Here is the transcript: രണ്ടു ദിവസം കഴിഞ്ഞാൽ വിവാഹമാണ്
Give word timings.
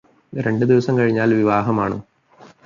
രണ്ടു 0.33 0.65
ദിവസം 0.65 0.97
കഴിഞ്ഞാൽ 0.97 1.33
വിവാഹമാണ് 1.33 1.97